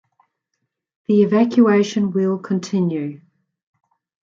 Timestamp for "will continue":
2.11-3.21